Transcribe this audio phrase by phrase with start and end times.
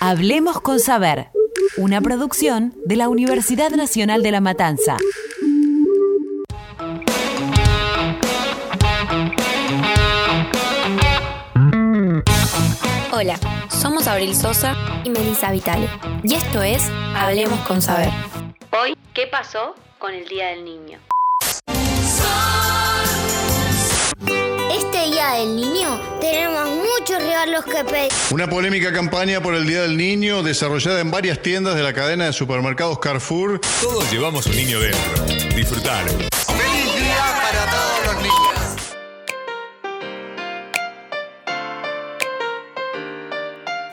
[0.00, 1.28] Hablemos con Saber,
[1.78, 4.98] una producción de la Universidad Nacional de La Matanza.
[13.10, 13.38] Hola,
[13.68, 15.88] somos Abril Sosa y Melissa Vitale.
[16.22, 16.82] Y esto es
[17.14, 18.10] Hablemos con Saber.
[18.78, 20.98] Hoy, ¿qué pasó con el Día del Niño?
[24.70, 28.12] Este Día del Niño tenemos muchos regalos que pedir.
[28.30, 32.26] Una polémica campaña por el Día del Niño desarrollada en varias tiendas de la cadena
[32.26, 33.60] de supermercados Carrefour.
[33.80, 35.24] Todos llevamos un niño dentro.
[35.54, 36.10] Disfrutalo.
[36.10, 38.36] ¡Feliz día para todos los niños!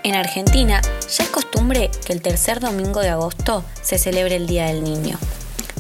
[0.04, 4.66] En Argentina ya es costumbre que el tercer domingo de agosto se celebre el Día
[4.66, 5.20] del Niño.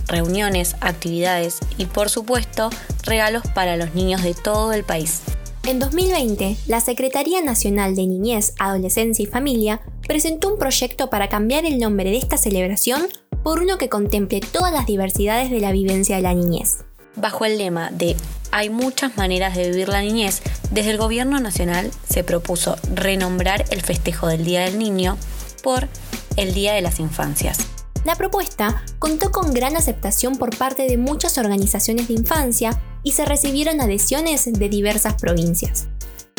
[0.08, 2.70] Reuniones, actividades y por supuesto
[3.04, 5.22] regalos para los niños de todo el país.
[5.66, 11.66] En 2020, la Secretaría Nacional de Niñez, Adolescencia y Familia presentó un proyecto para cambiar
[11.66, 13.04] el nombre de esta celebración
[13.44, 16.84] por uno que contemple todas las diversidades de la vivencia de la niñez.
[17.16, 18.18] Bajo el lema de
[18.52, 23.82] Hay muchas maneras de vivir la niñez, desde el Gobierno Nacional se propuso renombrar el
[23.82, 25.17] festejo del Día del Niño
[25.62, 25.88] por
[26.36, 27.58] el Día de las Infancias.
[28.04, 33.26] La propuesta contó con gran aceptación por parte de muchas organizaciones de infancia y se
[33.26, 35.88] recibieron adhesiones de diversas provincias.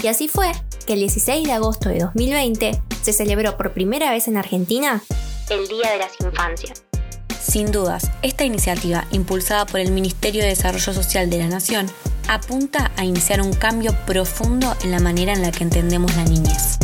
[0.02, 0.52] Y así fue
[0.86, 5.02] que el 16 de agosto de 2020 se celebró por primera vez en Argentina
[5.48, 6.84] El Día de las Infancias.
[7.40, 11.86] Sin dudas, esta iniciativa, impulsada por el Ministerio de Desarrollo Social de la Nación,
[12.28, 16.78] apunta a iniciar un cambio profundo en la manera en la que entendemos la niñez.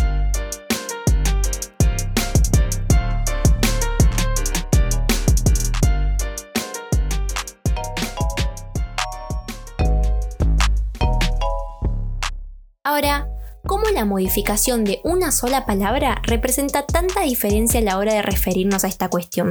[14.00, 18.82] ¿Cómo la modificación de una sola palabra representa tanta diferencia a la hora de referirnos
[18.82, 19.50] a esta cuestión?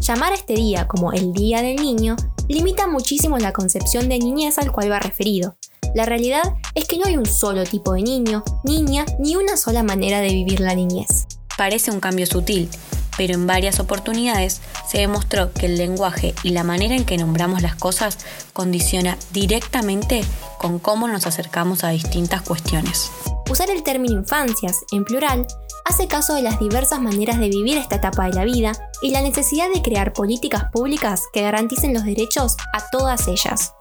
[0.00, 2.14] Llamar a este día como el Día del Niño
[2.48, 5.56] limita muchísimo la concepción de niñez al cual va referido.
[5.96, 6.42] La realidad
[6.76, 10.28] es que no hay un solo tipo de niño, niña, ni una sola manera de
[10.28, 11.26] vivir la niñez.
[11.56, 12.68] Parece un cambio sutil,
[13.16, 17.62] pero en varias oportunidades se demostró que el lenguaje y la manera en que nombramos
[17.62, 18.18] las cosas
[18.52, 20.22] condiciona directamente
[20.62, 23.10] con cómo nos acercamos a distintas cuestiones.
[23.50, 25.46] Usar el término infancias, en plural,
[25.84, 29.20] hace caso de las diversas maneras de vivir esta etapa de la vida y la
[29.20, 33.74] necesidad de crear políticas públicas que garanticen los derechos a todas ellas.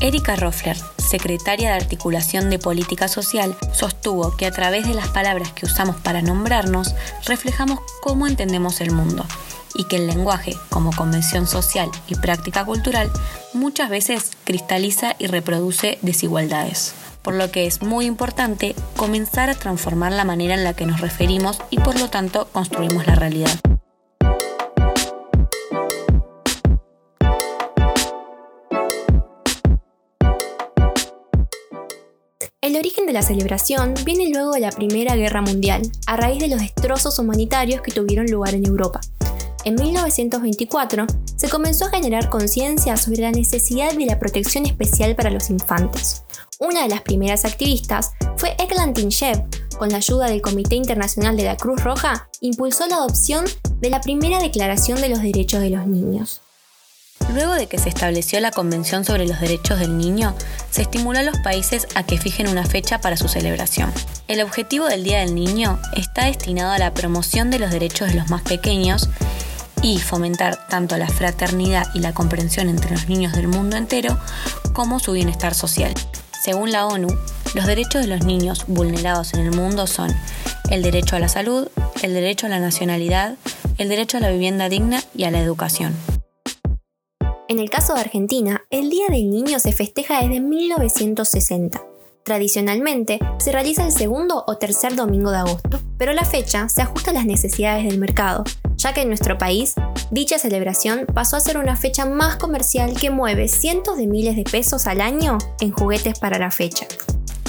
[0.00, 5.52] Erika Roffler, secretaria de Articulación de Política Social, sostuvo que a través de las palabras
[5.52, 6.94] que usamos para nombrarnos,
[7.26, 9.26] reflejamos cómo entendemos el mundo
[9.78, 13.10] y que el lenguaje, como convención social y práctica cultural,
[13.54, 16.92] muchas veces cristaliza y reproduce desigualdades.
[17.22, 21.00] Por lo que es muy importante comenzar a transformar la manera en la que nos
[21.00, 23.58] referimos y por lo tanto construimos la realidad.
[32.60, 36.48] El origen de la celebración viene luego de la Primera Guerra Mundial, a raíz de
[36.48, 39.00] los destrozos humanitarios que tuvieron lugar en Europa.
[39.68, 41.06] En 1924
[41.36, 46.24] se comenzó a generar conciencia sobre la necesidad de la protección especial para los infantes.
[46.58, 49.44] Una de las primeras activistas fue Eglantine Shebb,
[49.76, 53.44] con la ayuda del Comité Internacional de la Cruz Roja, impulsó la adopción
[53.78, 56.40] de la primera Declaración de los Derechos de los Niños.
[57.34, 60.34] Luego de que se estableció la Convención sobre los Derechos del Niño,
[60.70, 63.92] se estimuló a los países a que fijen una fecha para su celebración.
[64.28, 68.14] El objetivo del Día del Niño está destinado a la promoción de los derechos de
[68.14, 69.10] los más pequeños
[69.82, 74.18] y fomentar tanto la fraternidad y la comprensión entre los niños del mundo entero
[74.72, 75.94] como su bienestar social.
[76.42, 77.08] Según la ONU,
[77.54, 80.14] los derechos de los niños vulnerados en el mundo son
[80.70, 81.68] el derecho a la salud,
[82.02, 83.36] el derecho a la nacionalidad,
[83.78, 85.94] el derecho a la vivienda digna y a la educación.
[87.48, 91.82] En el caso de Argentina, el Día del Niño se festeja desde 1960.
[92.22, 97.10] Tradicionalmente, se realiza el segundo o tercer domingo de agosto, pero la fecha se ajusta
[97.10, 98.44] a las necesidades del mercado,
[98.78, 99.74] ya que en nuestro país,
[100.10, 104.44] dicha celebración pasó a ser una fecha más comercial que mueve cientos de miles de
[104.44, 106.86] pesos al año en juguetes para la fecha.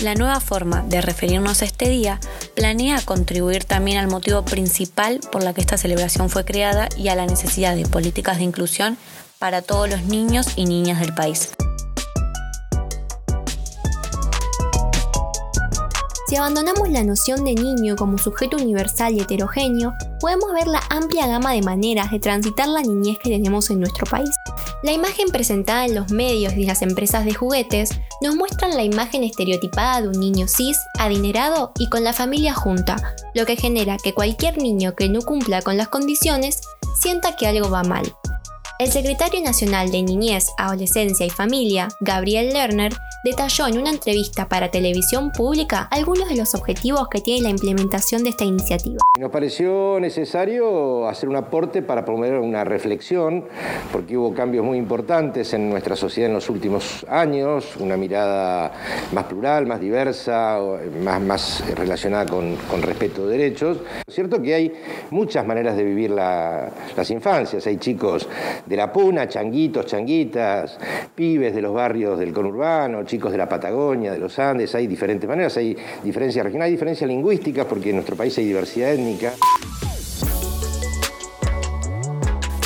[0.01, 2.19] La nueva forma de referirnos a este día
[2.55, 7.15] planea contribuir también al motivo principal por la que esta celebración fue creada y a
[7.15, 8.97] la necesidad de políticas de inclusión
[9.39, 11.51] para todos los niños y niñas del país.
[16.29, 21.25] Si abandonamos la noción de niño como sujeto universal y heterogéneo, podemos ver la amplia
[21.25, 24.29] gama de maneras de transitar la niñez que tenemos en nuestro país.
[24.83, 29.23] La imagen presentada en los medios y las empresas de juguetes nos muestran la imagen
[29.23, 34.13] estereotipada de un niño cis, adinerado y con la familia junta, lo que genera que
[34.13, 36.61] cualquier niño que no cumpla con las condiciones
[37.01, 38.05] sienta que algo va mal.
[38.77, 44.71] El secretario nacional de Niñez, Adolescencia y Familia, Gabriel Lerner, detalló en una entrevista para
[44.71, 48.99] televisión pública algunos de los objetivos que tiene la implementación de esta iniciativa.
[49.19, 53.45] Nos pareció necesario hacer un aporte para promover una reflexión,
[53.91, 58.71] porque hubo cambios muy importantes en nuestra sociedad en los últimos años, una mirada
[59.11, 60.57] más plural, más diversa,
[61.03, 63.79] más, más relacionada con, con respeto de derechos.
[64.07, 64.73] Es cierto que hay
[65.09, 68.29] muchas maneras de vivir las infancias, hay chicos
[68.65, 70.77] de la puna, changuitos, changuitas,
[71.15, 75.27] pibes de los barrios del conurbano, chicos de la Patagonia, de los Andes, hay diferentes
[75.27, 79.33] maneras, hay diferencias regionales, hay diferencias lingüísticas porque en nuestro país hay diversidad étnica.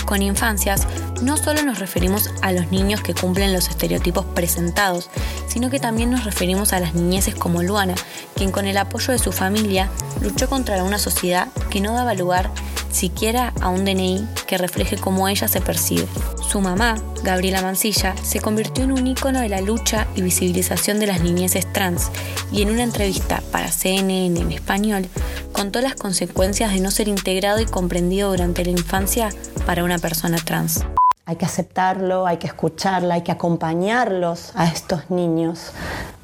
[0.05, 0.85] Con infancias,
[1.21, 5.09] no solo nos referimos a los niños que cumplen los estereotipos presentados,
[5.47, 7.95] sino que también nos referimos a las niñeces como Luana,
[8.35, 9.89] quien con el apoyo de su familia
[10.21, 12.51] luchó contra una sociedad que no daba lugar
[12.93, 16.07] siquiera a un DNI que refleje cómo ella se percibe.
[16.47, 21.07] Su mamá, Gabriela Mancilla, se convirtió en un ícono de la lucha y visibilización de
[21.07, 22.11] las niñeces trans
[22.51, 25.07] y en una entrevista para CNN en español
[25.51, 29.29] contó las consecuencias de no ser integrado y comprendido durante la infancia
[29.65, 30.85] para una persona trans.
[31.25, 35.71] Hay que aceptarlo, hay que escucharla, hay que acompañarlos a estos niños,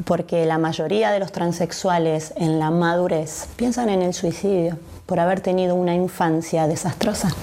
[0.03, 4.77] porque la mayoría de los transexuales en la madurez piensan en el suicidio
[5.09, 7.35] por haber tenido una infancia desastrosa.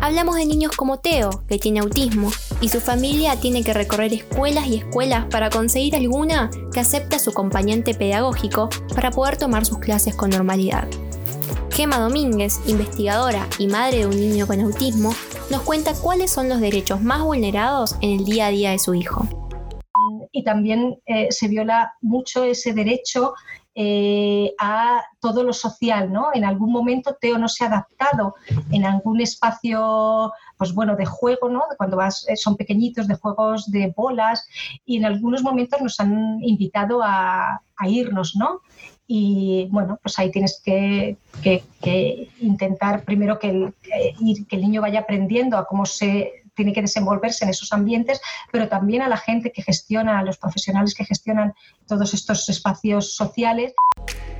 [0.00, 2.30] Hablamos de niños como Teo, que tiene autismo,
[2.60, 7.18] y su familia tiene que recorrer escuelas y escuelas para conseguir alguna que acepte a
[7.18, 10.88] su acompañante pedagógico para poder tomar sus clases con normalidad.
[11.72, 15.12] Gema Domínguez, investigadora y madre de un niño con autismo,
[15.50, 18.94] nos cuenta cuáles son los derechos más vulnerados en el día a día de su
[18.94, 19.26] hijo.
[20.32, 23.34] Y también eh, se viola mucho ese derecho
[23.74, 26.30] eh, a todo lo social, ¿no?
[26.34, 28.34] En algún momento Teo no se ha adaptado
[28.72, 31.62] en algún espacio, pues bueno, de juego, ¿no?
[31.76, 34.46] Cuando vas, eh, son pequeñitos, de juegos de bolas,
[34.84, 38.60] y en algunos momentos nos han invitado a, irnos, ¿no?
[39.06, 41.16] y bueno, pues ahí tienes que,
[42.40, 47.50] intentar primero que que el niño vaya aprendiendo a cómo se tiene que desenvolverse en
[47.50, 48.20] esos ambientes,
[48.52, 51.54] pero también a la gente que gestiona, a los profesionales que gestionan
[51.88, 53.72] todos estos espacios sociales.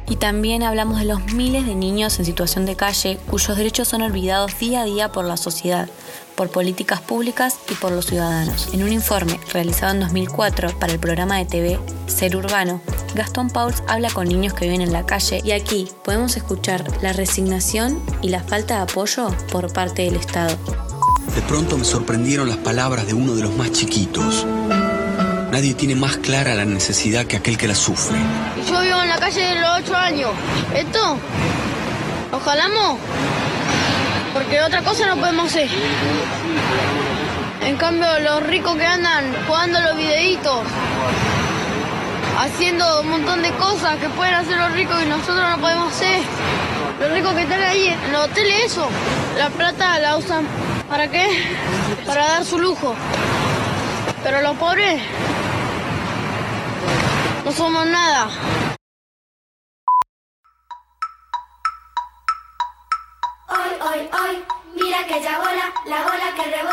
[0.06, 4.02] Y también hablamos de los miles de niños en situación de calle cuyos derechos son
[4.02, 5.88] olvidados día a día por la sociedad,
[6.37, 8.75] por políticas públicas y por los ciudadanos.
[8.75, 12.82] En un informe realizado en 2004 para el programa de TV Ser Urbano,
[13.14, 17.14] Gastón Pauls habla con niños que viven en la calle y aquí podemos escuchar la
[17.14, 20.58] resignación y la falta de apoyo por parte del Estado.
[21.34, 24.44] De pronto me sorprendieron las palabras de uno de los más chiquitos.
[25.52, 28.18] Nadie tiene más clara la necesidad que aquel que la sufre.
[28.68, 30.30] Yo vivo en la calle de los ocho años.
[30.74, 31.16] ¿Esto?
[32.32, 32.98] Ojalá no.
[34.34, 35.68] Porque otra cosa no podemos hacer.
[37.62, 40.62] En cambio, los ricos que andan jugando los videitos,
[42.40, 46.22] haciendo un montón de cosas que pueden hacer los ricos y nosotros no podemos hacer.
[47.00, 48.88] Los ricos que están ahí en los hoteles, eso,
[49.38, 50.44] la plata la usan
[50.90, 51.25] ¿Para qué?
[52.04, 52.96] Para dar su lujo.
[54.25, 55.00] Pero los pobres
[57.44, 58.28] no somos nada.
[63.49, 64.44] Hoy, hoy, hoy,
[64.75, 66.69] mira aquella bola, la bola que rebota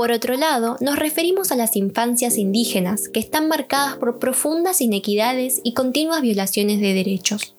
[0.00, 5.60] Por otro lado, nos referimos a las infancias indígenas, que están marcadas por profundas inequidades
[5.62, 7.54] y continuas violaciones de derechos.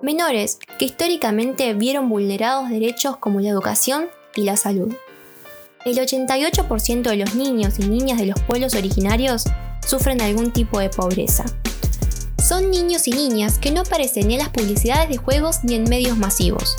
[0.00, 4.94] Menores que históricamente vieron vulnerados derechos como la educación y la salud.
[5.84, 9.42] El 88% de los niños y niñas de los pueblos originarios
[9.84, 11.44] sufren algún tipo de pobreza.
[12.40, 15.90] Son niños y niñas que no aparecen ni en las publicidades de juegos ni en
[15.90, 16.76] medios masivos.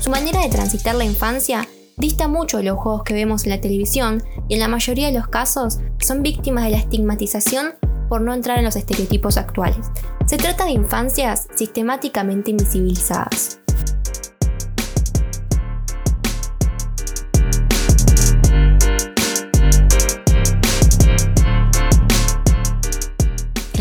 [0.00, 1.67] Su manera de transitar la infancia
[1.98, 5.18] dista mucho de los juegos que vemos en la televisión y en la mayoría de
[5.18, 7.74] los casos son víctimas de la estigmatización
[8.08, 9.90] por no entrar en los estereotipos actuales.
[10.26, 13.60] Se trata de infancias sistemáticamente invisibilizadas.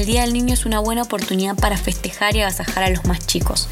[0.08, 3.68] Día del Niño es una buena oportunidad para festejar y agasajar a los más chicos.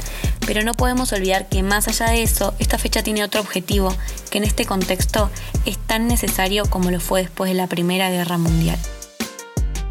[0.46, 3.96] Pero no podemos olvidar que más allá de eso, esta fecha tiene otro objetivo
[4.30, 5.30] que en este contexto
[5.66, 8.78] es tan necesario como lo fue después de la Primera Guerra Mundial.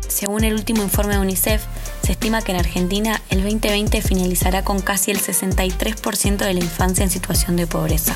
[0.06, 1.62] Según el último informe de UNICEF,
[2.02, 7.02] se estima que en Argentina el 2020 finalizará con casi el 63% de la infancia
[7.02, 8.14] en situación de pobreza.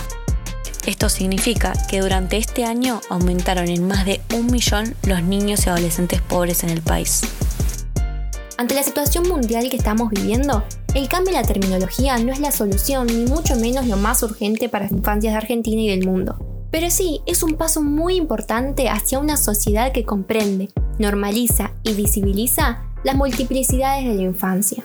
[0.87, 5.71] Esto significa que durante este año aumentaron en más de un millón los niños y
[5.71, 7.23] adolescentes pobres en el país.
[8.57, 10.65] Ante la situación mundial que estamos viviendo,
[10.99, 14.69] el cambio en la terminología no es la solución ni mucho menos lo más urgente
[14.69, 16.67] para las infancias de Argentina y del mundo.
[16.73, 22.83] Pero sí, es un paso muy importante hacia una sociedad que comprende, normaliza y visibiliza
[23.05, 24.85] las multiplicidades de la infancia.